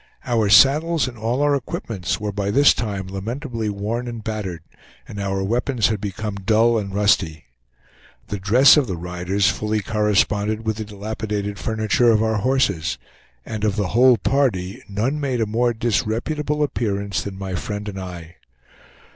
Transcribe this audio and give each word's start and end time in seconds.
Our 0.25 0.49
saddles 0.49 1.07
and 1.07 1.15
all 1.15 1.43
our 1.43 1.53
equipments 1.55 2.19
were 2.19 2.31
by 2.31 2.49
this 2.49 2.73
time 2.73 3.05
lamentably 3.05 3.69
worn 3.69 4.07
and 4.07 4.23
battered, 4.23 4.63
and 5.07 5.19
our 5.19 5.43
weapons 5.43 5.89
had 5.89 6.01
become 6.01 6.37
dull 6.43 6.79
and 6.79 6.91
rusty. 6.91 7.45
The 8.29 8.39
dress 8.39 8.77
of 8.77 8.87
the 8.87 8.97
riders 8.97 9.51
fully 9.51 9.79
corresponded 9.83 10.65
with 10.65 10.77
the 10.77 10.85
dilapidated 10.85 11.59
furniture 11.59 12.09
of 12.09 12.23
our 12.23 12.37
horses, 12.37 12.97
and 13.45 13.63
of 13.63 13.75
the 13.75 13.89
whole 13.89 14.17
party 14.17 14.81
none 14.89 15.19
made 15.19 15.39
a 15.39 15.45
more 15.45 15.71
disreputable 15.71 16.63
appearance 16.63 17.21
than 17.21 17.37
my 17.37 17.53
friend 17.53 17.87
and 17.87 17.99
I. 17.99 18.37